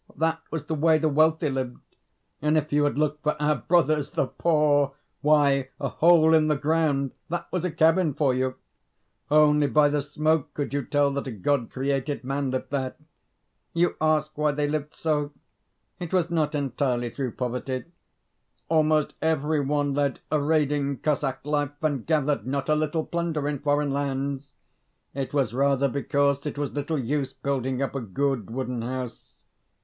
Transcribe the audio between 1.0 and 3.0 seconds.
wealthy lived: and if you had